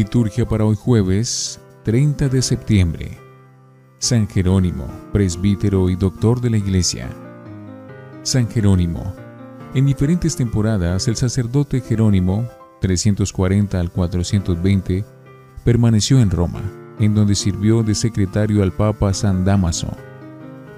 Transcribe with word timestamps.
Liturgia 0.00 0.48
para 0.48 0.64
hoy 0.64 0.76
jueves 0.76 1.60
30 1.84 2.30
de 2.30 2.40
septiembre. 2.40 3.18
San 3.98 4.26
Jerónimo, 4.26 4.86
presbítero 5.12 5.90
y 5.90 5.94
doctor 5.94 6.40
de 6.40 6.48
la 6.48 6.56
Iglesia. 6.56 7.10
San 8.22 8.48
Jerónimo. 8.48 9.14
En 9.74 9.84
diferentes 9.84 10.36
temporadas 10.36 11.06
el 11.06 11.16
sacerdote 11.16 11.82
Jerónimo, 11.82 12.48
340 12.80 13.78
al 13.78 13.90
420, 13.90 15.04
permaneció 15.66 16.18
en 16.18 16.30
Roma, 16.30 16.62
en 16.98 17.14
donde 17.14 17.34
sirvió 17.34 17.82
de 17.82 17.94
secretario 17.94 18.62
al 18.62 18.72
Papa 18.72 19.12
San 19.12 19.44
Damaso. 19.44 19.94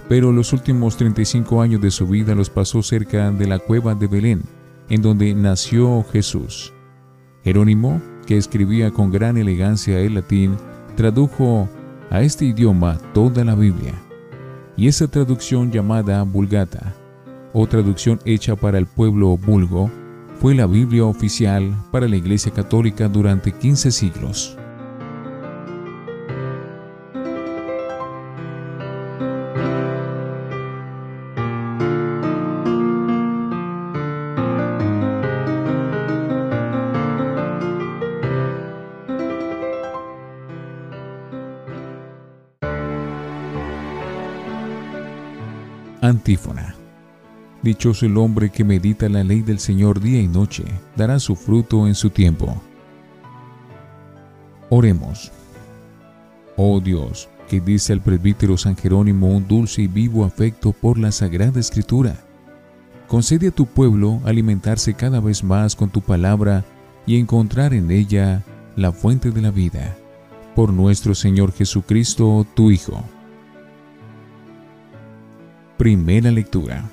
Pero 0.08 0.32
los 0.32 0.52
últimos 0.52 0.96
35 0.96 1.62
años 1.62 1.80
de 1.80 1.92
su 1.92 2.08
vida 2.08 2.34
los 2.34 2.50
pasó 2.50 2.82
cerca 2.82 3.30
de 3.30 3.46
la 3.46 3.60
cueva 3.60 3.94
de 3.94 4.08
Belén, 4.08 4.42
en 4.88 5.00
donde 5.00 5.32
nació 5.32 6.04
Jesús. 6.10 6.72
Jerónimo, 7.44 8.02
que 8.26 8.36
escribía 8.36 8.90
con 8.90 9.10
gran 9.10 9.36
elegancia 9.36 9.98
el 9.98 10.14
latín, 10.14 10.56
tradujo 10.96 11.68
a 12.10 12.22
este 12.22 12.44
idioma 12.44 12.98
toda 13.14 13.44
la 13.44 13.54
Biblia. 13.54 13.94
Y 14.76 14.88
esa 14.88 15.08
traducción 15.08 15.70
llamada 15.70 16.22
Vulgata, 16.22 16.94
o 17.52 17.66
traducción 17.66 18.18
hecha 18.24 18.56
para 18.56 18.78
el 18.78 18.86
pueblo 18.86 19.36
vulgo, 19.36 19.90
fue 20.40 20.54
la 20.54 20.66
Biblia 20.66 21.04
oficial 21.04 21.76
para 21.90 22.08
la 22.08 22.16
Iglesia 22.16 22.52
Católica 22.52 23.08
durante 23.08 23.52
15 23.52 23.90
siglos. 23.90 24.58
Antífona. 46.02 46.74
Dichoso 47.62 48.06
el 48.06 48.16
hombre 48.16 48.50
que 48.50 48.64
medita 48.64 49.08
la 49.08 49.22
ley 49.22 49.40
del 49.40 49.60
Señor 49.60 50.00
día 50.00 50.20
y 50.20 50.26
noche, 50.26 50.64
dará 50.96 51.20
su 51.20 51.36
fruto 51.36 51.86
en 51.86 51.94
su 51.94 52.10
tiempo. 52.10 52.60
Oremos. 54.68 55.30
Oh 56.56 56.80
Dios, 56.80 57.28
que 57.48 57.60
dice 57.60 57.92
al 57.92 58.00
presbítero 58.00 58.58
San 58.58 58.76
Jerónimo 58.76 59.28
un 59.28 59.46
dulce 59.46 59.82
y 59.82 59.86
vivo 59.86 60.24
afecto 60.24 60.72
por 60.72 60.98
la 60.98 61.12
Sagrada 61.12 61.60
Escritura. 61.60 62.16
Concede 63.06 63.48
a 63.48 63.52
tu 63.52 63.66
pueblo 63.66 64.20
alimentarse 64.24 64.94
cada 64.94 65.20
vez 65.20 65.44
más 65.44 65.76
con 65.76 65.88
tu 65.88 66.00
palabra 66.00 66.64
y 67.06 67.20
encontrar 67.20 67.74
en 67.74 67.92
ella 67.92 68.42
la 68.74 68.90
fuente 68.90 69.30
de 69.30 69.40
la 69.40 69.52
vida. 69.52 69.96
Por 70.56 70.72
nuestro 70.72 71.14
Señor 71.14 71.52
Jesucristo, 71.52 72.44
tu 72.56 72.72
Hijo. 72.72 73.04
Primera 75.82 76.30
lectura 76.30 76.88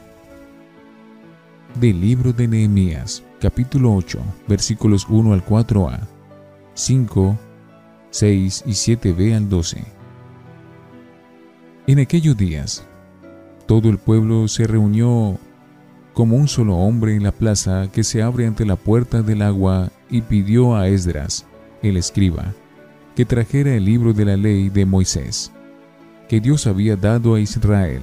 del 1.80 2.02
libro 2.02 2.34
de 2.34 2.48
Nehemías, 2.48 3.24
capítulo 3.40 3.94
8, 3.94 4.20
versículos 4.48 5.06
1 5.08 5.32
al 5.32 5.46
4a, 5.46 6.00
5, 6.74 7.38
6 8.10 8.64
y 8.66 8.72
7b 8.72 9.36
al 9.36 9.48
12. 9.48 9.84
En 11.86 12.00
aquellos 12.00 12.36
días, 12.36 12.84
todo 13.68 13.90
el 13.90 14.00
pueblo 14.00 14.48
se 14.48 14.66
reunió 14.66 15.38
como 16.16 16.36
un 16.36 16.48
solo 16.48 16.76
hombre 16.76 17.16
en 17.16 17.22
la 17.22 17.32
plaza 17.32 17.92
que 17.94 18.04
se 18.04 18.24
abre 18.24 18.48
ante 18.48 18.66
la 18.66 18.76
puerta 18.76 19.22
del 19.22 19.44
agua 19.44 19.92
y 20.10 20.22
pidió 20.22 20.76
a 20.76 20.88
Esdras, 20.88 21.46
el 21.84 21.96
escriba, 21.96 22.56
que 23.16 23.24
trajera 23.24 23.76
el 23.76 23.86
libro 23.86 24.14
de 24.14 24.26
la 24.26 24.36
ley 24.36 24.70
de 24.70 24.88
Moisés, 24.88 25.52
que 26.28 26.40
Dios 26.40 26.66
había 26.66 26.96
dado 26.96 27.36
a 27.36 27.40
Israel 27.40 28.02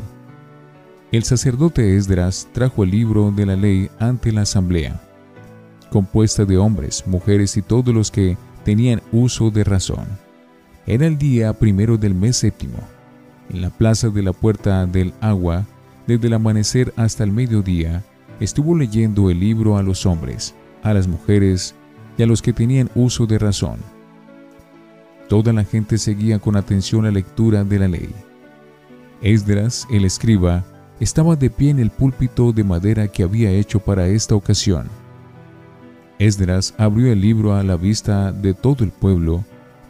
el 1.12 1.22
sacerdote 1.22 1.97
Esdras 1.97 2.49
trajo 2.53 2.83
el 2.83 2.91
libro 2.91 3.31
de 3.31 3.47
la 3.47 3.56
ley 3.56 3.91
ante 3.99 4.33
la 4.33 4.43
asamblea, 4.43 5.00
compuesta 5.91 6.44
de 6.44 6.59
hombres, 6.59 7.05
mujeres 7.06 7.56
y 7.56 7.62
todos 7.62 7.94
los 7.94 8.11
que 8.11 8.37
tenían 8.65 9.00
uso 9.12 9.50
de 9.50 9.62
razón. 9.62 10.06
Era 10.87 11.06
el 11.06 11.16
día 11.16 11.53
primero 11.53 11.97
del 11.97 12.15
mes 12.15 12.37
séptimo. 12.37 12.78
En 13.50 13.62
la 13.62 13.71
plaza 13.71 14.09
de 14.09 14.22
la 14.22 14.33
puerta 14.33 14.84
del 14.87 15.15
agua, 15.21 15.65
desde 16.06 16.27
el 16.27 16.34
amanecer 16.34 16.93
hasta 16.97 17.22
el 17.22 17.31
mediodía, 17.31 18.05
estuvo 18.41 18.77
leyendo 18.77 19.31
el 19.31 19.39
libro 19.39 19.77
a 19.77 19.83
los 19.83 20.06
hombres, 20.06 20.55
a 20.83 20.93
las 20.93 21.06
mujeres 21.06 21.75
y 22.19 22.25
a 22.25 22.27
los 22.27 22.43
que 22.43 22.53
tenían 22.53 22.91
uso 22.95 23.27
de 23.27 23.39
razón. 23.39 23.78
Toda 25.28 25.53
la 25.53 25.65
gente 25.65 25.99
seguía 25.99 26.39
con 26.41 26.56
atención 26.56 27.05
la 27.05 27.11
lectura 27.11 27.65
de 27.65 27.78
la 27.78 27.89
ley. 27.89 28.11
Esdras, 29.22 29.87
el 29.91 30.05
escriba, 30.05 30.65
estaba 31.01 31.37
de 31.37 31.51
pie 31.51 31.71
en 31.71 31.79
el 31.79 31.91
púlpito 31.91 32.53
de 32.53 32.65
madera 32.65 33.09
que 33.09 33.23
había 33.23 33.51
hecho 33.51 33.81
para 33.81 34.07
esta 34.09 34.34
ocasión. 34.34 34.89
Esdras 36.19 36.75
abrió 36.79 37.12
el 37.12 37.21
libro 37.21 37.55
a 37.55 37.62
la 37.62 37.77
vista 37.77 38.33
de 38.33 38.55
todo 38.55 38.84
el 38.84 38.91
pueblo, 38.91 39.45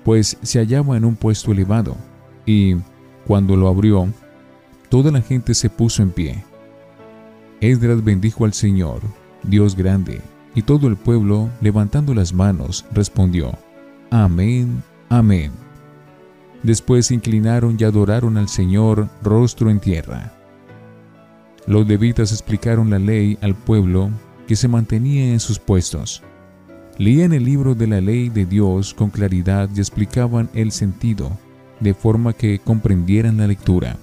pues 0.05 0.37
se 0.43 0.59
hallaba 0.59 0.97
en 0.97 1.05
un 1.05 1.17
puesto 1.17 1.53
elevado, 1.53 1.97
y, 2.45 2.77
cuando 3.27 3.57
lo 3.57 3.69
abrió, 3.69 4.09
toda 4.89 5.11
la 5.11 5.21
gente 5.21 5.55
se 5.55 5.71
puso 5.71 6.03
en 6.03 6.11
pie. 6.11 6.45
Esdras 7.61 8.03
bendijo 8.03 8.45
al 8.45 8.53
Señor, 8.53 9.01
Dios 9.43 9.77
grande, 9.77 10.21
y 10.55 10.63
todo 10.63 10.89
el 10.89 10.97
pueblo, 10.97 11.49
levantando 11.61 12.15
las 12.15 12.33
manos, 12.33 12.85
respondió, 12.93 13.53
Amén, 14.11 14.83
amén. 15.09 15.53
Después 16.63 17.07
se 17.07 17.15
inclinaron 17.15 17.77
y 17.79 17.85
adoraron 17.85 18.37
al 18.37 18.49
Señor 18.49 19.09
rostro 19.23 19.71
en 19.71 19.79
tierra. 19.79 20.36
Los 21.67 21.87
levitas 21.89 22.31
explicaron 22.31 22.91
la 22.91 23.01
ley 23.01 23.39
al 23.41 23.57
pueblo 23.57 24.11
que 24.47 24.55
se 24.55 24.69
mantenía 24.69 25.33
en 25.33 25.41
sus 25.41 25.59
puestos. 25.59 26.23
Leían 26.97 27.33
el 27.33 27.45
libro 27.45 27.75
de 27.75 27.89
la 27.89 28.01
ley 28.01 28.29
de 28.29 28.47
Dios 28.47 28.95
con 28.95 29.11
claridad 29.11 29.69
y 29.75 29.81
explicaban 29.81 30.49
el 30.55 30.71
sentido, 30.71 31.33
de 31.81 31.93
forma 31.93 32.33
que 32.33 32.61
comprendieran 32.61 33.39
la 33.39 33.49
lectura. 33.49 33.97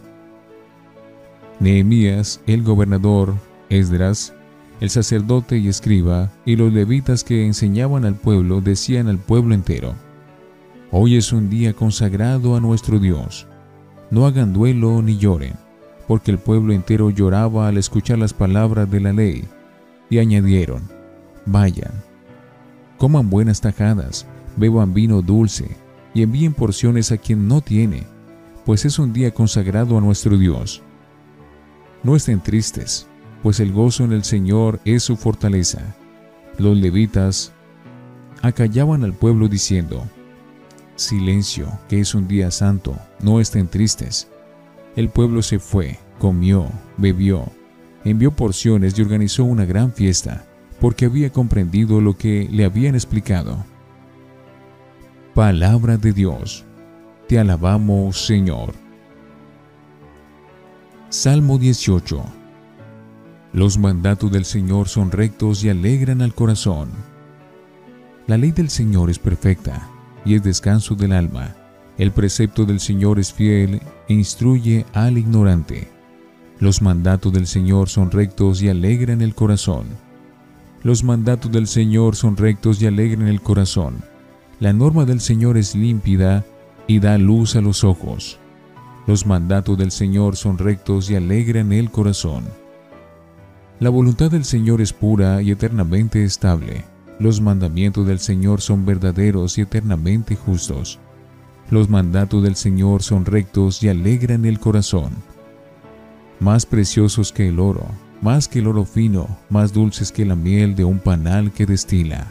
Nehemías, 1.62 2.42
el 2.48 2.64
gobernador, 2.64 3.34
Esdras, 3.70 4.34
el 4.82 4.90
sacerdote 4.90 5.58
y 5.58 5.70
escriba, 5.70 6.32
y 6.46 6.58
los 6.58 6.74
levitas 6.74 7.24
que 7.24 7.46
enseñaban 7.46 8.04
al 8.04 8.16
pueblo 8.16 8.60
decían 8.60 9.08
al 9.08 9.18
pueblo 9.20 9.56
entero, 9.56 9.96
Hoy 10.92 11.16
es 11.16 11.32
un 11.32 11.50
día 11.50 11.74
consagrado 11.74 12.56
a 12.56 12.60
nuestro 12.60 13.00
Dios. 13.00 13.48
No 14.12 14.28
hagan 14.28 14.54
duelo 14.54 15.02
ni 15.02 15.18
lloren 15.18 15.63
porque 16.08 16.32
el 16.32 16.38
pueblo 16.38 16.74
entero 16.74 17.10
lloraba 17.10 17.68
al 17.68 17.78
escuchar 17.78 18.18
las 18.18 18.34
palabras 18.34 18.90
de 18.90 19.00
la 19.00 19.14
ley, 19.14 19.46
y 20.10 20.20
añadieron, 20.20 20.84
vayan, 21.46 21.92
coman 22.98 23.30
buenas 23.30 23.62
tajadas, 23.62 24.28
beban 24.58 24.94
vino 24.94 25.22
dulce, 25.22 25.76
y 26.14 26.22
envíen 26.22 26.54
porciones 26.54 27.12
a 27.12 27.18
quien 27.18 27.48
no 27.48 27.62
tiene, 27.62 28.04
pues 28.66 28.86
es 28.86 29.00
un 29.00 29.14
día 29.14 29.34
consagrado 29.34 29.98
a 29.98 30.02
nuestro 30.02 30.38
Dios. 30.38 30.82
No 32.04 32.16
estén 32.16 32.42
tristes, 32.42 33.08
pues 33.42 33.60
el 33.60 33.72
gozo 33.72 34.04
en 34.04 34.12
el 34.12 34.24
Señor 34.24 34.80
es 34.86 35.04
su 35.04 35.16
fortaleza. 35.16 35.96
Los 36.58 36.78
levitas 36.78 37.52
acallaban 38.42 39.04
al 39.04 39.14
pueblo 39.14 39.48
diciendo, 39.48 40.06
Silencio, 40.96 41.68
que 41.90 42.00
es 42.00 42.14
un 42.14 42.28
día 42.28 42.52
santo, 42.52 42.96
no 43.22 43.40
estén 43.40 43.68
tristes 43.68 44.30
el 44.96 45.10
pueblo 45.10 45.42
se 45.42 45.60
fue, 45.60 45.98
comió, 46.20 46.68
bebió, 46.98 47.46
envió 48.04 48.32
porciones 48.32 48.98
y 48.98 49.02
organizó 49.02 49.44
una 49.44 49.66
gran 49.66 49.92
fiesta, 49.92 50.46
porque 50.80 51.06
había 51.06 51.32
comprendido 51.32 52.02
lo 52.02 52.18
que 52.18 52.48
le 52.52 52.66
habían 52.66 52.96
explicado. 52.96 53.66
Palabra 55.34 55.98
de 55.98 56.14
Dios. 56.14 56.64
Te 57.28 57.40
alabamos, 57.40 58.26
Señor. 58.26 58.74
Salmo 61.10 61.58
18. 61.58 62.24
Los 63.54 63.78
mandatos 63.78 64.32
del 64.32 64.46
Señor 64.46 64.90
son 64.90 65.12
rectos 65.12 65.64
y 65.64 65.70
alegran 65.70 66.22
al 66.22 66.34
corazón. 66.34 66.90
La 68.28 68.38
ley 68.38 68.52
del 68.52 68.70
Señor 68.70 69.10
es 69.10 69.20
perfecta 69.20 69.90
y 70.26 70.36
es 70.36 70.44
descanso 70.44 70.96
del 70.96 71.14
alma. 71.14 71.56
El 71.98 72.12
precepto 72.12 72.66
del 72.66 72.80
Señor 72.80 73.20
es 73.20 73.32
fiel 73.34 73.82
e 74.08 74.14
instruye 74.14 74.86
al 74.94 75.18
ignorante. 75.18 75.88
Los 76.60 76.82
mandatos 76.82 77.34
del 77.34 77.48
Señor 77.48 77.90
son 77.90 78.12
rectos 78.12 78.62
y 78.62 78.70
alegran 78.70 79.22
el 79.22 79.36
corazón. 79.36 79.86
Los 80.84 81.04
mandatos 81.04 81.52
del 81.52 81.68
Señor 81.68 82.16
son 82.16 82.38
rectos 82.38 82.82
y 82.82 82.88
alegran 82.88 83.28
el 83.28 83.42
corazón. 83.42 83.98
La 84.60 84.74
norma 84.74 85.06
del 85.06 85.20
Señor 85.20 85.58
es 85.58 85.76
límpida 85.76 86.46
y 86.88 87.00
da 87.00 87.18
luz 87.18 87.56
a 87.56 87.62
los 87.62 87.84
ojos. 87.84 88.40
Los 89.08 89.26
mandatos 89.26 89.78
del 89.78 89.92
Señor 89.92 90.36
son 90.36 90.58
rectos 90.58 91.10
y 91.10 91.16
alegran 91.16 91.74
el 91.74 91.92
corazón. 91.92 92.46
La 93.80 93.90
voluntad 93.90 94.32
del 94.32 94.46
Señor 94.46 94.80
es 94.80 94.94
pura 94.94 95.42
y 95.42 95.52
eternamente 95.52 96.24
estable. 96.24 96.86
Los 97.20 97.42
mandamientos 97.42 98.08
del 98.08 98.20
Señor 98.20 98.62
son 98.62 98.86
verdaderos 98.86 99.58
y 99.58 99.62
eternamente 99.62 100.36
justos. 100.36 101.00
Los 101.74 101.90
mandatos 101.90 102.44
del 102.44 102.56
Señor 102.56 103.02
son 103.02 103.26
rectos 103.26 103.82
y 103.82 103.90
alegran 103.90 104.46
el 104.46 104.60
corazón. 104.60 105.10
Más 106.40 106.68
preciosos 106.68 107.32
que 107.34 107.48
el 107.48 107.60
oro, 107.60 107.88
más 108.22 108.48
que 108.48 108.60
el 108.60 108.68
oro 108.68 108.86
fino, 108.86 109.28
más 109.50 109.74
dulces 109.74 110.12
que 110.12 110.24
la 110.24 110.36
miel 110.36 110.76
de 110.76 110.86
un 110.86 111.00
panal 111.00 111.52
que 111.52 111.66
destila. 111.66 112.28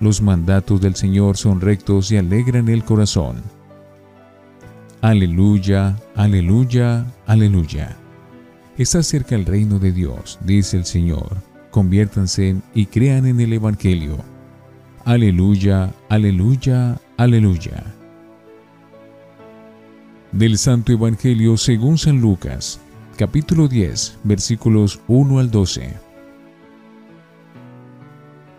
Los 0.00 0.20
mandatos 0.20 0.82
del 0.82 0.96
Señor 0.96 1.38
son 1.38 1.62
rectos 1.62 2.12
y 2.12 2.18
alegran 2.18 2.68
el 2.68 2.84
corazón. 2.84 3.36
Aleluya, 5.00 5.96
aleluya, 6.14 7.06
aleluya. 7.26 7.96
Está 8.76 9.02
cerca 9.02 9.34
el 9.34 9.46
reino 9.46 9.78
de 9.78 9.92
Dios, 9.92 10.38
dice 10.44 10.76
el 10.76 10.84
Señor. 10.84 11.38
Conviértanse 11.70 12.56
y 12.74 12.84
crean 12.84 13.24
en 13.24 13.40
el 13.40 13.54
Evangelio. 13.54 14.18
Aleluya, 15.06 15.94
aleluya, 16.10 17.00
aleluya. 17.16 17.82
Del 20.32 20.56
Santo 20.56 20.92
Evangelio 20.92 21.58
según 21.58 21.98
San 21.98 22.22
Lucas, 22.22 22.80
capítulo 23.18 23.68
10, 23.68 24.20
versículos 24.24 24.98
1 25.06 25.38
al 25.38 25.50
12. 25.50 25.92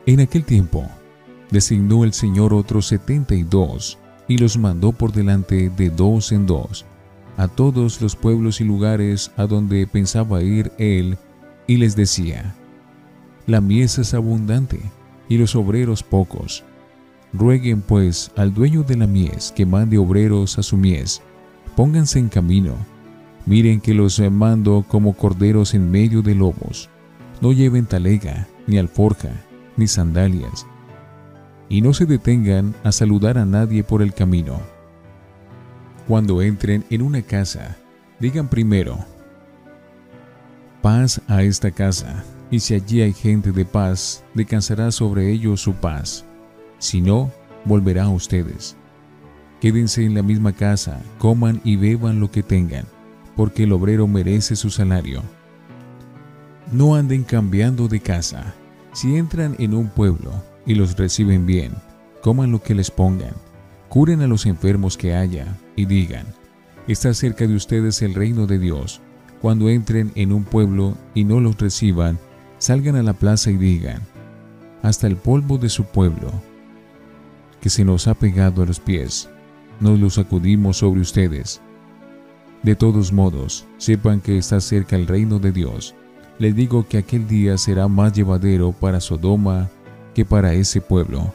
En 0.06 0.20
aquel 0.20 0.44
tiempo, 0.44 0.88
designó 1.50 2.04
el 2.04 2.14
Señor 2.14 2.54
otros 2.54 2.86
setenta 2.86 3.34
y 3.34 3.42
dos, 3.42 3.98
y 4.28 4.38
los 4.38 4.56
mandó 4.56 4.92
por 4.92 5.14
delante 5.14 5.72
de 5.72 5.90
dos 5.90 6.31
en 6.31 6.46
dos, 6.46 6.86
a 7.38 7.48
todos 7.48 8.00
los 8.02 8.16
pueblos 8.16 8.62
y 8.62 8.66
lugares 8.66 9.31
a 9.36 9.48
donde 9.48 9.88
pensaba 9.88 10.44
ir 10.44 10.72
él, 10.78 11.18
y 11.66 11.78
les 11.78 11.96
decía, 11.96 12.54
La 13.48 13.62
mies 13.62 13.98
es 13.98 14.14
abundante, 14.14 14.80
y 15.28 15.40
los 15.40 15.56
obreros 15.56 16.04
pocos. 16.04 16.64
Rueguen 17.34 17.81
pues 17.81 18.31
al 18.36 18.54
dueño 18.54 18.84
de 18.84 18.96
la 18.96 19.08
mies 19.08 19.52
que 19.52 19.66
mande 19.66 19.98
obreros 19.98 20.60
a 20.60 20.62
su 20.62 20.78
mies. 20.78 21.24
Pónganse 21.75 22.20
en 22.20 22.30
camino. 22.30 22.75
Miren 23.46 23.81
que 23.81 23.94
los 23.94 24.20
mando 24.20 24.86
como 24.88 25.14
corderos 25.14 25.74
en 25.74 25.90
medio 25.92 26.22
de 26.22 26.36
lobos. 26.36 26.90
No 27.42 27.52
lleven 27.52 27.86
talega, 27.86 28.48
ni 28.68 28.78
alforja, 28.78 29.31
ni 29.75 29.88
sandalias, 29.88 30.66
y 31.68 31.81
no 31.81 31.94
se 31.94 32.06
detengan 32.06 32.75
a 32.84 32.92
saludar 32.92 33.38
a 33.38 33.46
nadie 33.46 33.84
por 33.84 34.02
el 34.02 34.14
camino. 34.14 34.60
Cuando 36.08 36.42
entren 36.42 36.86
en 36.90 37.02
una 37.02 37.22
casa, 37.22 37.78
digan 38.19 38.48
primero, 38.48 39.00
paz 40.81 41.22
a 41.28 41.44
esta 41.44 41.72
casa, 41.72 42.24
y 42.52 42.60
si 42.60 42.76
allí 42.76 43.02
hay 43.02 43.14
gente 43.14 43.52
de 43.52 43.66
paz, 43.66 44.24
descansará 44.34 44.92
sobre 44.92 45.31
ellos 45.31 45.62
su 45.62 45.74
paz. 45.74 46.24
Si 46.78 47.02
no, 47.02 47.31
volverá 47.66 48.04
a 48.04 48.10
ustedes. 48.10 48.76
Quédense 49.63 50.04
en 50.04 50.13
la 50.13 50.24
misma 50.24 50.51
casa, 50.51 51.00
coman 51.19 51.62
y 51.63 51.77
beban 51.77 52.19
lo 52.19 52.30
que 52.30 52.44
tengan, 52.44 52.83
porque 53.38 53.63
el 53.63 53.71
obrero 53.71 54.10
merece 54.10 54.57
su 54.57 54.69
salario. 54.69 55.24
No 56.74 56.95
anden 56.95 57.24
cambiando 57.24 57.88
de 57.88 58.01
casa. 58.01 58.54
Si 58.92 59.15
entran 59.15 59.56
en 59.60 59.74
un 59.74 59.88
pueblo 59.88 60.33
y 60.65 60.75
los 60.75 60.98
reciben 60.98 61.45
bien, 61.45 61.71
coman 62.21 62.51
lo 62.51 62.62
que 62.62 62.75
les 62.75 62.92
pongan, 62.92 63.31
curen 63.88 64.19
a 64.19 64.27
los 64.27 64.45
enfermos 64.48 64.98
que 64.98 65.15
haya 65.15 65.57
y 65.77 65.86
digan, 65.86 66.25
está 66.89 67.13
cerca 67.13 67.48
de 67.48 67.56
ustedes 67.56 68.01
el 68.01 68.16
reino 68.16 68.48
de 68.48 68.59
Dios. 68.59 69.00
Cuando 69.42 69.69
entren 69.69 70.12
en 70.16 70.33
un 70.33 70.44
pueblo 70.44 70.98
y 71.13 71.24
no 71.24 71.39
los 71.39 71.57
reciban, 71.57 72.19
salgan 72.57 72.98
a 72.98 73.04
la 73.04 73.13
plaza 73.13 73.50
y 73.50 73.56
digan, 73.56 74.01
hasta 74.81 75.07
el 75.07 75.16
polvo 75.16 75.57
de 75.57 75.69
su 75.69 75.86
pueblo, 75.86 76.33
que 77.62 77.69
se 77.69 77.86
nos 77.86 78.09
ha 78.09 78.13
pegado 78.13 78.62
a 78.62 78.66
los 78.66 78.81
pies, 78.81 79.30
nos 79.80 80.00
lo 80.00 80.10
sacudimos 80.10 80.78
sobre 80.78 81.02
ustedes. 81.02 81.62
De 82.64 82.75
todos 82.75 83.12
modos, 83.12 83.66
sepan 83.78 84.22
que 84.22 84.38
está 84.38 84.62
cerca 84.62 84.96
el 84.96 85.08
reino 85.08 85.40
de 85.40 85.52
Dios. 85.52 85.96
Les 86.40 86.56
digo 86.56 86.88
que 86.88 86.98
aquel 86.98 87.28
día 87.28 87.58
será 87.58 87.88
más 87.88 88.14
llevadero 88.14 88.72
para 88.72 89.02
Sodoma 89.02 89.70
que 90.14 90.25
para 90.25 90.54
ese 90.54 90.80
pueblo. 90.80 91.34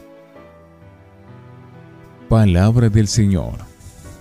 Palabra 2.29 2.89
del 2.89 3.09
Señor. 3.09 3.55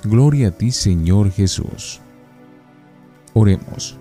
Gloria 0.03 0.49
a 0.49 0.51
ti, 0.51 0.71
Señor 0.71 1.31
Jesús. 1.31 2.01
Oremos. 3.33 3.97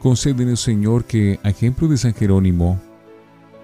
Concédenos, 0.00 0.60
Señor, 0.60 1.04
que, 1.04 1.38
a 1.42 1.50
ejemplo 1.50 1.88
de 1.88 1.96
San 1.98 2.14
Jerónimo, 2.14 2.80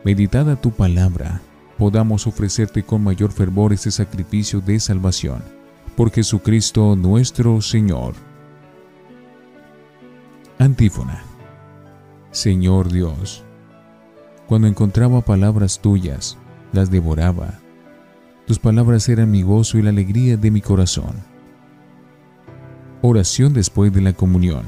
meditada 0.04 0.56
tu 0.56 0.70
palabra, 0.70 1.40
podamos 1.78 2.26
ofrecerte 2.26 2.82
con 2.82 3.02
mayor 3.02 3.32
fervor 3.32 3.72
este 3.72 3.90
sacrificio 3.90 4.60
de 4.60 4.80
salvación. 4.80 5.42
Por 5.96 6.10
Jesucristo 6.10 6.96
nuestro 6.96 7.60
Señor. 7.60 8.14
Antífona. 10.58 11.22
Señor 12.30 12.92
Dios, 12.92 13.44
cuando 14.46 14.68
encontraba 14.68 15.22
palabras 15.22 15.80
tuyas, 15.80 16.36
las 16.72 16.90
devoraba. 16.90 17.54
Tus 18.46 18.58
palabras 18.58 19.08
eran 19.08 19.30
mi 19.30 19.42
gozo 19.42 19.78
y 19.78 19.82
la 19.82 19.90
alegría 19.90 20.36
de 20.36 20.50
mi 20.50 20.60
corazón. 20.60 21.24
Oración 23.02 23.52
después 23.54 23.92
de 23.92 24.02
la 24.02 24.12
comunión. 24.12 24.64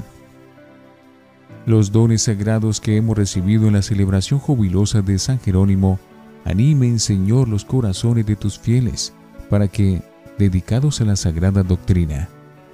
Los 1.65 1.91
dones 1.91 2.23
sagrados 2.23 2.81
que 2.81 2.97
hemos 2.97 3.17
recibido 3.17 3.67
en 3.67 3.73
la 3.73 3.81
celebración 3.81 4.39
jubilosa 4.39 5.01
de 5.01 5.19
San 5.19 5.39
Jerónimo 5.39 5.99
animen, 6.45 6.99
Señor, 6.99 7.47
los 7.47 7.65
corazones 7.65 8.25
de 8.25 8.35
tus 8.35 8.59
fieles, 8.59 9.13
para 9.49 9.67
que, 9.67 10.01
dedicados 10.37 11.01
a 11.01 11.05
la 11.05 11.15
sagrada 11.15 11.63
doctrina, 11.63 12.29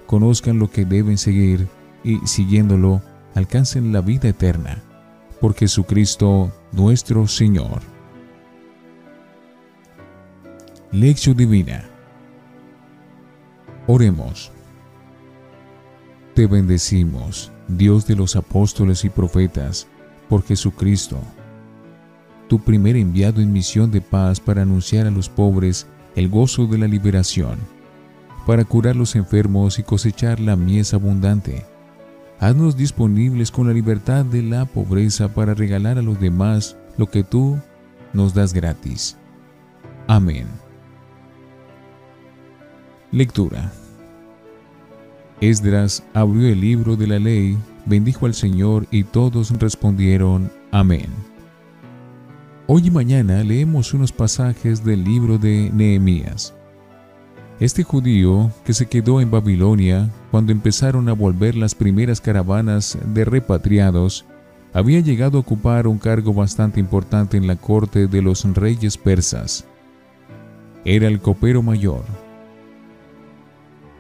conozcan 0.06 0.60
lo 0.60 0.70
que 0.70 0.86
deben 0.86 1.18
seguir 1.18 1.68
y, 2.04 2.18
siguiéndolo, 2.26 3.02
alcancen 3.34 3.92
la 3.92 4.02
vida 4.02 4.30
eterna 4.30 4.82
por 5.42 5.54
Jesucristo 5.54 6.52
nuestro 6.72 7.28
Señor. 7.28 7.82
Lección 10.92 11.36
Divina. 11.36 11.86
Oremos. 13.88 14.52
Te 16.34 16.48
bendecimos, 16.48 17.52
Dios 17.68 18.08
de 18.08 18.16
los 18.16 18.36
apóstoles 18.36 19.06
y 19.06 19.10
profetas, 19.10 19.88
por 20.30 20.44
Jesucristo, 20.44 21.20
tu 22.48 22.60
primer 22.60 22.96
enviado 22.96 23.42
en 23.42 23.52
misión 23.52 23.92
de 23.92 24.02
paz 24.02 24.40
para 24.40 24.62
anunciar 24.62 25.08
a 25.08 25.12
los 25.12 25.30
pobres 25.30 25.88
el 26.16 26.30
gozo 26.30 26.68
de 26.68 26.78
la 26.78 26.88
liberación, 26.88 27.58
para 28.46 28.64
curar 28.64 28.96
los 28.96 29.16
enfermos 29.16 29.80
y 29.80 29.84
cosechar 29.84 30.40
la 30.40 30.56
mies 30.56 30.94
abundante 30.94 31.66
Haznos 32.40 32.76
disponibles 32.76 33.50
con 33.50 33.68
la 33.68 33.74
libertad 33.74 34.26
de 34.26 34.44
la 34.44 34.66
pobreza 34.66 35.34
para 35.34 35.54
regalar 35.54 35.98
a 35.98 36.02
los 36.02 36.20
demás 36.20 36.76
lo 36.98 37.10
que 37.10 37.24
tú 37.24 37.58
nos 38.14 38.34
das 38.34 38.54
gratis. 38.54 39.18
Amén. 40.08 40.48
Lectura. 43.12 43.72
Esdras 45.40 46.04
abrió 46.14 46.48
el 46.48 46.60
libro 46.60 46.96
de 46.96 47.08
la 47.08 47.20
ley, 47.20 47.58
bendijo 47.86 48.26
al 48.26 48.34
Señor 48.34 48.86
y 48.92 49.04
todos 49.04 49.52
respondieron 49.60 50.52
Amén. 50.72 51.08
Hoy 52.68 52.88
y 52.88 52.90
mañana 52.90 53.44
leemos 53.44 53.94
unos 53.94 54.12
pasajes 54.12 54.84
del 54.84 55.04
libro 55.04 55.38
de 55.38 55.70
Nehemías. 55.72 56.56
Este 57.60 57.84
judío 57.84 58.52
que 58.66 58.74
se 58.74 58.88
quedó 58.88 59.22
en 59.22 59.30
Babilonia 59.30 60.10
cuando 60.32 60.52
empezaron 60.52 61.08
a 61.08 61.14
volver 61.14 61.56
las 61.56 61.76
primeras 61.76 62.20
caravanas 62.20 62.98
de 63.14 63.24
repatriados, 63.24 64.26
había 64.74 65.00
llegado 65.00 65.38
a 65.38 65.42
ocupar 65.42 65.86
un 65.86 66.00
cargo 66.00 66.34
bastante 66.34 66.80
importante 66.80 67.38
en 67.38 67.46
la 67.46 67.56
corte 67.56 68.08
de 68.08 68.24
los 68.24 68.44
reyes 68.56 68.98
persas. 68.98 69.66
Era 70.86 71.08
el 71.08 71.20
copero 71.20 71.62
mayor. 71.62 72.04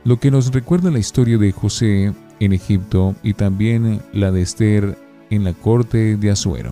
Lo 0.06 0.20
que 0.20 0.32
nos 0.32 0.52
recuerda 0.52 0.90
la 0.90 1.00
historia 1.00 1.38
de 1.38 1.52
José 1.52 2.14
en 2.40 2.52
Egipto 2.54 3.14
y 3.22 3.36
también 3.36 4.02
la 4.12 4.32
de 4.32 4.42
Esther 4.42 4.98
en 5.30 5.44
la 5.44 5.54
corte 5.54 6.18
de 6.18 6.32
Azuero. 6.32 6.72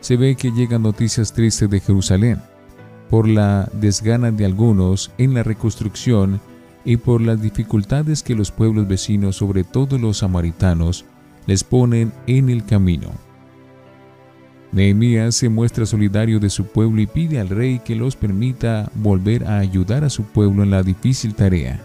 Se 0.00 0.16
ve 0.16 0.34
que 0.34 0.50
llegan 0.50 0.82
noticias 0.82 1.32
tristes 1.32 1.68
de 1.68 1.80
Jerusalén 1.80 2.38
por 3.10 3.28
la 3.28 3.68
desgana 3.72 4.30
de 4.30 4.44
algunos 4.44 5.10
en 5.18 5.34
la 5.34 5.42
reconstrucción 5.42 6.40
y 6.84 6.96
por 6.96 7.20
las 7.20 7.42
dificultades 7.42 8.22
que 8.22 8.34
los 8.34 8.50
pueblos 8.50 8.88
vecinos, 8.88 9.36
sobre 9.36 9.64
todo 9.64 9.98
los 9.98 10.18
samaritanos, 10.18 11.04
les 11.46 11.64
ponen 11.64 12.12
en 12.26 12.48
el 12.48 12.64
camino. 12.64 13.10
Nehemías 14.72 15.34
se 15.34 15.48
muestra 15.48 15.84
solidario 15.84 16.38
de 16.38 16.48
su 16.48 16.66
pueblo 16.66 17.00
y 17.00 17.06
pide 17.06 17.40
al 17.40 17.48
rey 17.48 17.80
que 17.80 17.96
los 17.96 18.14
permita 18.14 18.90
volver 18.94 19.44
a 19.44 19.58
ayudar 19.58 20.04
a 20.04 20.10
su 20.10 20.22
pueblo 20.22 20.62
en 20.62 20.70
la 20.70 20.84
difícil 20.84 21.34
tarea. 21.34 21.80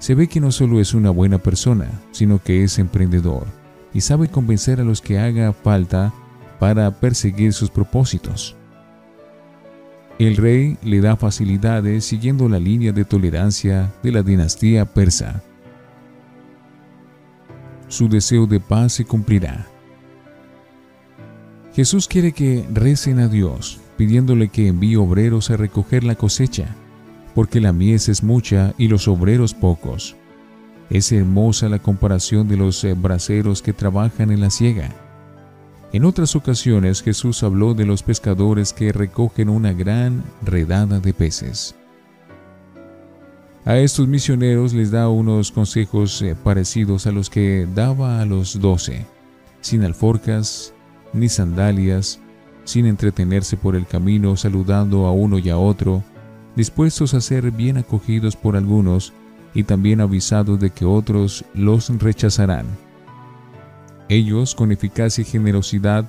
Se 0.00 0.16
ve 0.16 0.26
que 0.26 0.40
no 0.40 0.50
solo 0.50 0.80
es 0.80 0.92
una 0.92 1.10
buena 1.10 1.38
persona, 1.38 1.88
sino 2.10 2.42
que 2.42 2.64
es 2.64 2.78
emprendedor 2.80 3.46
y 3.94 4.00
sabe 4.00 4.28
convencer 4.28 4.80
a 4.80 4.84
los 4.84 5.00
que 5.00 5.20
haga 5.20 5.52
falta 5.52 6.12
para 6.58 6.90
perseguir 6.90 7.52
sus 7.52 7.70
propósitos. 7.70 8.56
El 10.18 10.36
rey 10.36 10.76
le 10.82 11.00
da 11.00 11.16
facilidades 11.16 12.04
siguiendo 12.04 12.48
la 12.48 12.60
línea 12.60 12.92
de 12.92 13.04
tolerancia 13.04 13.92
de 14.02 14.12
la 14.12 14.22
dinastía 14.22 14.84
persa. 14.84 15.42
Su 17.88 18.08
deseo 18.08 18.46
de 18.46 18.60
paz 18.60 18.92
se 18.92 19.04
cumplirá. 19.04 19.66
Jesús 21.74 22.06
quiere 22.06 22.30
que 22.30 22.64
recen 22.72 23.18
a 23.18 23.26
Dios, 23.26 23.80
pidiéndole 23.96 24.48
que 24.48 24.68
envíe 24.68 24.94
obreros 24.94 25.50
a 25.50 25.56
recoger 25.56 26.04
la 26.04 26.14
cosecha, 26.14 26.76
porque 27.34 27.60
la 27.60 27.72
mies 27.72 28.08
es 28.08 28.22
mucha 28.22 28.72
y 28.78 28.86
los 28.86 29.08
obreros 29.08 29.54
pocos. 29.54 30.14
Es 30.90 31.10
hermosa 31.10 31.68
la 31.68 31.80
comparación 31.80 32.46
de 32.46 32.56
los 32.56 32.84
eh, 32.84 32.94
braceros 32.94 33.62
que 33.62 33.72
trabajan 33.72 34.30
en 34.30 34.40
la 34.40 34.50
siega. 34.50 35.03
En 35.94 36.04
otras 36.04 36.34
ocasiones 36.34 37.04
Jesús 37.04 37.44
habló 37.44 37.72
de 37.72 37.86
los 37.86 38.02
pescadores 38.02 38.72
que 38.72 38.90
recogen 38.90 39.48
una 39.48 39.72
gran 39.72 40.24
redada 40.42 40.98
de 40.98 41.14
peces. 41.14 41.76
A 43.64 43.76
estos 43.76 44.08
misioneros 44.08 44.74
les 44.74 44.90
da 44.90 45.08
unos 45.08 45.52
consejos 45.52 46.20
eh, 46.20 46.34
parecidos 46.34 47.06
a 47.06 47.12
los 47.12 47.30
que 47.30 47.68
daba 47.76 48.20
a 48.20 48.26
los 48.26 48.60
doce, 48.60 49.06
sin 49.60 49.84
alforcas 49.84 50.74
ni 51.12 51.28
sandalias, 51.28 52.18
sin 52.64 52.86
entretenerse 52.86 53.56
por 53.56 53.76
el 53.76 53.86
camino 53.86 54.36
saludando 54.36 55.06
a 55.06 55.12
uno 55.12 55.38
y 55.38 55.48
a 55.48 55.58
otro, 55.58 56.02
dispuestos 56.56 57.14
a 57.14 57.20
ser 57.20 57.52
bien 57.52 57.76
acogidos 57.76 58.34
por 58.34 58.56
algunos 58.56 59.12
y 59.54 59.62
también 59.62 60.00
avisados 60.00 60.58
de 60.58 60.70
que 60.70 60.86
otros 60.86 61.44
los 61.54 61.88
rechazarán. 62.00 62.66
Ellos, 64.08 64.54
con 64.54 64.70
eficacia 64.70 65.22
y 65.22 65.24
generosidad, 65.24 66.04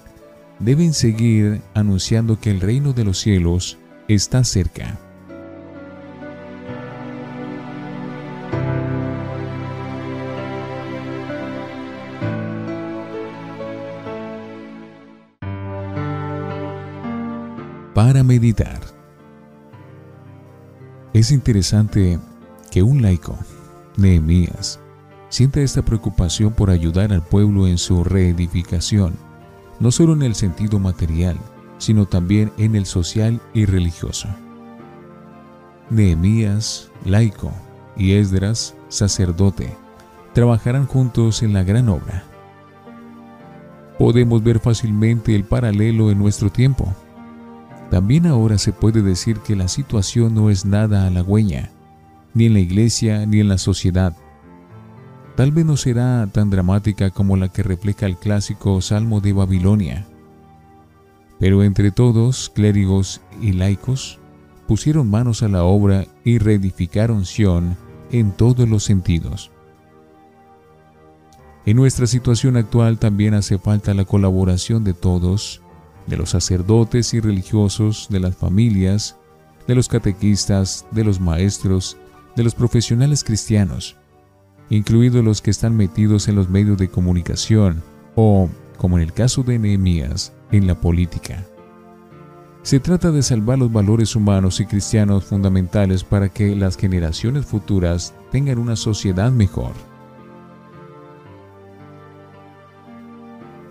deben 0.59 0.93
seguir 0.93 1.61
anunciando 1.73 2.39
que 2.39 2.51
el 2.51 2.61
reino 2.61 2.93
de 2.93 3.05
los 3.05 3.19
cielos 3.19 3.77
está 4.07 4.43
cerca. 4.43 4.99
Para 17.93 18.23
meditar. 18.23 18.81
Es 21.13 21.31
interesante 21.31 22.19
que 22.69 22.83
un 22.83 23.01
laico, 23.01 23.39
Nehemías, 23.95 24.81
sienta 25.29 25.61
esta 25.61 25.83
preocupación 25.83 26.53
por 26.53 26.69
ayudar 26.69 27.11
al 27.11 27.21
pueblo 27.21 27.67
en 27.67 27.77
su 27.77 28.03
reedificación, 28.03 29.15
no 29.79 29.91
solo 29.91 30.13
en 30.13 30.23
el 30.23 30.35
sentido 30.35 30.79
material, 30.79 31.37
sino 31.77 32.05
también 32.05 32.51
en 32.57 32.75
el 32.75 32.85
social 32.85 33.41
y 33.53 33.65
religioso. 33.65 34.27
Nehemías, 35.89 36.89
laico, 37.03 37.51
y 37.97 38.13
Esdras, 38.13 38.75
sacerdote, 38.89 39.75
trabajarán 40.33 40.85
juntos 40.85 41.43
en 41.43 41.53
la 41.53 41.63
gran 41.63 41.89
obra. 41.89 42.23
Podemos 43.97 44.43
ver 44.43 44.59
fácilmente 44.59 45.35
el 45.35 45.45
paralelo 45.45 46.11
en 46.11 46.19
nuestro 46.19 46.49
tiempo. 46.49 46.93
También 47.89 48.25
ahora 48.25 48.57
se 48.57 48.73
puede 48.73 49.01
decir 49.01 49.39
que 49.39 49.55
la 49.55 49.67
situación 49.67 50.33
no 50.33 50.49
es 50.49 50.65
nada 50.65 51.07
halagüeña 51.07 51.71
ni 52.35 52.45
en 52.45 52.53
la 52.53 52.59
iglesia 52.59 53.25
ni 53.25 53.39
en 53.39 53.47
la 53.47 53.57
sociedad. 53.57 54.13
Tal 55.35 55.51
vez 55.51 55.65
no 55.65 55.75
será 55.75 56.27
tan 56.31 56.49
dramática 56.49 57.09
como 57.09 57.35
la 57.35 57.49
que 57.49 57.63
refleja 57.63 58.05
el 58.05 58.17
clásico 58.17 58.79
Salmo 58.81 59.19
de 59.19 59.33
Babilonia. 59.33 60.05
Pero 61.39 61.63
entre 61.63 61.91
todos, 61.91 62.49
clérigos 62.49 63.21
y 63.41 63.51
laicos, 63.51 64.19
pusieron 64.67 65.09
manos 65.09 65.43
a 65.43 65.49
la 65.49 65.63
obra 65.63 66.05
y 66.23 66.37
reedificaron 66.37 67.25
Sion 67.25 67.75
en 68.11 68.31
todos 68.31 68.67
los 68.69 68.83
sentidos. 68.83 69.51
En 71.65 71.77
nuestra 71.77 72.07
situación 72.07 72.55
actual 72.57 72.99
también 72.99 73.33
hace 73.33 73.57
falta 73.57 73.93
la 73.93 74.05
colaboración 74.05 74.83
de 74.83 74.93
todos, 74.93 75.61
de 76.07 76.15
los 76.15 76.29
sacerdotes 76.29 77.13
y 77.13 77.19
religiosos, 77.19 78.07
de 78.09 78.19
las 78.19 78.35
familias, 78.37 79.17
de 79.67 79.75
los 79.75 79.89
catequistas, 79.89 80.85
de 80.91 81.03
los 81.03 81.19
maestros 81.19 81.97
de 82.35 82.43
los 82.43 82.53
profesionales 82.53 83.23
cristianos, 83.23 83.95
incluidos 84.69 85.23
los 85.23 85.41
que 85.41 85.51
están 85.51 85.75
metidos 85.75 86.27
en 86.27 86.35
los 86.35 86.49
medios 86.49 86.77
de 86.77 86.89
comunicación 86.89 87.83
o, 88.15 88.49
como 88.77 88.97
en 88.97 89.03
el 89.03 89.13
caso 89.13 89.43
de 89.43 89.59
Nehemías, 89.59 90.33
en 90.51 90.67
la 90.67 90.75
política. 90.75 91.43
Se 92.63 92.79
trata 92.79 93.11
de 93.11 93.21
salvar 93.21 93.59
los 93.59 93.71
valores 93.71 94.15
humanos 94.15 94.59
y 94.59 94.65
cristianos 94.65 95.25
fundamentales 95.25 96.03
para 96.03 96.29
que 96.29 96.55
las 96.55 96.77
generaciones 96.77 97.45
futuras 97.45 98.15
tengan 98.31 98.57
una 98.57 98.75
sociedad 98.75 99.31
mejor. 99.31 99.73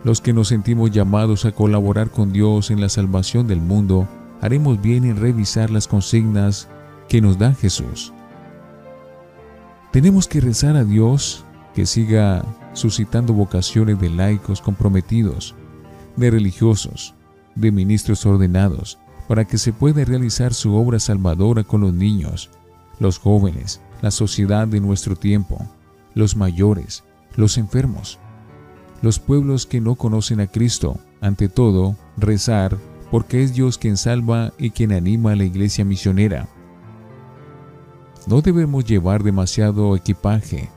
Los 0.05 0.21
que 0.21 0.33
nos 0.33 0.49
sentimos 0.49 0.91
llamados 0.91 1.45
a 1.45 1.53
colaborar 1.53 2.11
con 2.11 2.33
Dios 2.33 2.71
en 2.71 2.81
la 2.81 2.89
salvación 2.89 3.49
del 3.49 3.61
mundo, 3.61 4.07
haremos 4.41 4.81
bien 4.81 5.05
en 5.05 5.17
revisar 5.17 5.71
las 5.71 5.89
consignas 5.89 6.69
que 7.09 7.21
nos 7.21 7.39
da 7.39 7.55
Jesús 7.55 8.13
tenemos 9.95 10.27
que 10.27 10.41
rezar 10.41 10.75
a 10.75 10.83
Dios 10.83 11.45
que 11.73 11.87
siga 11.87 12.45
suscitando 12.73 13.33
vocaciones 13.33 14.01
de 14.01 14.11
laicos 14.11 14.61
comprometidos, 14.61 15.55
de 16.17 16.33
religiosos, 16.33 17.15
de 17.55 17.71
ministros 17.71 18.27
ordenados, 18.27 18.99
para 19.29 19.45
que 19.45 19.57
se 19.57 19.73
pueda 19.73 20.05
realizar 20.05 20.53
su 20.53 20.75
obra 20.75 20.99
salvadora 20.99 21.63
con 21.63 21.81
los 21.81 21.95
niños, 21.95 22.51
los 22.99 23.21
jóvenes, 23.21 23.81
la 24.03 24.11
sociedad 24.11 24.67
de 24.67 24.81
nuestro 24.81 25.15
tiempo, 25.15 25.65
los 26.13 26.35
mayores, 26.35 27.05
los 27.37 27.57
enfermos, 27.57 28.19
los 29.01 29.21
pueblos 29.21 29.65
que 29.65 29.81
no 29.81 29.95
conocen 29.95 30.41
a 30.41 30.49
Cristo, 30.49 30.99
ante 31.21 31.49
todo, 31.49 31.95
rezar, 32.17 32.77
porque 33.13 33.45
es 33.45 33.55
Dios 33.55 33.79
quien 33.79 33.97
salva 33.97 34.55
y 34.59 34.71
quien 34.71 34.91
anima 34.91 35.31
a 35.31 35.37
la 35.37 35.45
iglesia 35.45 35.85
misionera 35.85 36.49
no 38.27 38.41
debemos 38.41 38.85
llevar 38.85 39.23
demasiado 39.23 39.95
equipaje 39.97 40.71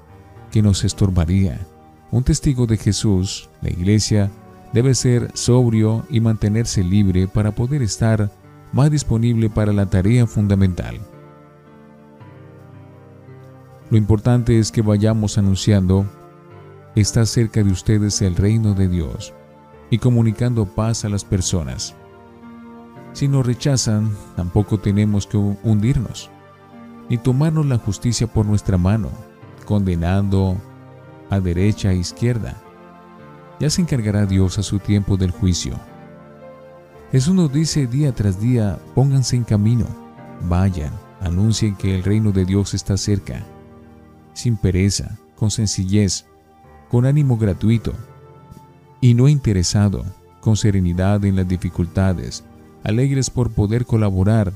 que 0.51 0.61
nos 0.61 0.83
estorbaría. 0.83 1.65
Un 2.11 2.23
testigo 2.23 2.67
de 2.67 2.77
Jesús, 2.77 3.49
la 3.61 3.69
iglesia, 3.69 4.31
debe 4.73 4.93
ser 4.95 5.31
sobrio 5.33 6.05
y 6.09 6.19
mantenerse 6.19 6.83
libre 6.83 7.27
para 7.27 7.53
poder 7.53 7.81
estar 7.81 8.29
más 8.73 8.91
disponible 8.91 9.49
para 9.49 9.71
la 9.71 9.85
tarea 9.85 10.27
fundamental. 10.27 10.99
Lo 13.89 13.97
importante 13.97 14.59
es 14.59 14.71
que 14.71 14.81
vayamos 14.81 15.37
anunciando, 15.37 16.05
está 16.95 17.25
cerca 17.25 17.63
de 17.63 17.71
ustedes 17.71 18.21
el 18.21 18.35
reino 18.35 18.73
de 18.73 18.89
Dios 18.89 19.33
y 19.89 19.99
comunicando 19.99 20.65
paz 20.65 21.05
a 21.05 21.09
las 21.09 21.23
personas. 21.23 21.95
Si 23.13 23.29
nos 23.29 23.45
rechazan, 23.45 24.11
tampoco 24.35 24.79
tenemos 24.79 25.25
que 25.25 25.37
hundirnos 25.37 26.29
ni 27.09 27.17
tomarnos 27.17 27.65
la 27.65 27.77
justicia 27.77 28.27
por 28.27 28.45
nuestra 28.45 28.77
mano, 28.77 29.09
condenando 29.65 30.57
a 31.29 31.39
derecha 31.39 31.91
e 31.91 31.97
izquierda. 31.97 32.55
Ya 33.59 33.69
se 33.69 33.81
encargará 33.81 34.25
Dios 34.25 34.57
a 34.57 34.63
su 34.63 34.79
tiempo 34.79 35.17
del 35.17 35.31
juicio. 35.31 35.73
Jesús 37.11 37.33
nos 37.33 37.51
dice 37.51 37.87
día 37.87 38.13
tras 38.13 38.39
día, 38.39 38.79
pónganse 38.93 39.35
en 39.35 39.43
camino, 39.43 39.85
vayan, 40.47 40.91
anuncien 41.21 41.75
que 41.75 41.95
el 41.95 42.03
reino 42.03 42.31
de 42.31 42.45
Dios 42.45 42.73
está 42.73 42.97
cerca, 42.97 43.45
sin 44.33 44.57
pereza, 44.57 45.17
con 45.35 45.49
sencillez, 45.49 46.25
con 46.89 47.05
ánimo 47.05 47.37
gratuito 47.37 47.93
y 48.99 49.13
no 49.13 49.27
interesado, 49.27 50.03
con 50.41 50.57
serenidad 50.57 51.23
en 51.25 51.35
las 51.35 51.47
dificultades, 51.47 52.43
alegres 52.83 53.29
por 53.29 53.51
poder 53.51 53.85
colaborar 53.85 54.53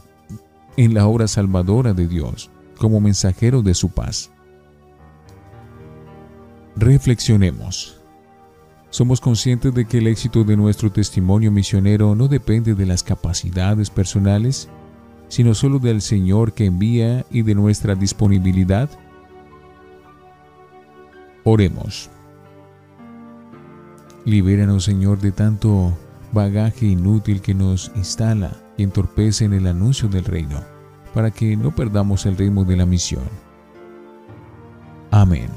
en 0.77 0.93
la 0.93 1.07
obra 1.07 1.27
salvadora 1.27 1.93
de 1.93 2.07
Dios 2.07 2.49
como 2.77 2.99
mensajero 2.99 3.61
de 3.61 3.73
su 3.73 3.89
paz. 3.89 4.31
Reflexionemos. 6.75 8.01
Somos 8.89 9.21
conscientes 9.21 9.73
de 9.73 9.85
que 9.85 9.99
el 9.99 10.07
éxito 10.07 10.43
de 10.43 10.57
nuestro 10.57 10.91
testimonio 10.91 11.51
misionero 11.51 12.15
no 12.15 12.27
depende 12.27 12.73
de 12.75 12.85
las 12.85 13.03
capacidades 13.03 13.89
personales, 13.89 14.67
sino 15.27 15.53
solo 15.53 15.79
del 15.79 16.01
Señor 16.01 16.53
que 16.53 16.65
envía 16.65 17.25
y 17.29 17.43
de 17.43 17.55
nuestra 17.55 17.95
disponibilidad. 17.95 18.89
Oremos. 21.43 22.09
Libéranos, 24.25 24.83
Señor, 24.83 25.19
de 25.19 25.31
tanto 25.31 25.97
bagaje 26.31 26.85
inútil 26.85 27.41
que 27.41 27.53
nos 27.53 27.91
instala 27.95 28.57
y 28.81 28.83
entorpece 28.83 29.45
en 29.45 29.53
el 29.53 29.67
anuncio 29.67 30.09
del 30.09 30.25
reino, 30.25 30.59
para 31.13 31.29
que 31.29 31.55
no 31.55 31.73
perdamos 31.73 32.25
el 32.25 32.35
ritmo 32.35 32.65
de 32.65 32.77
la 32.77 32.85
misión. 32.87 33.23
Amén. 35.11 35.49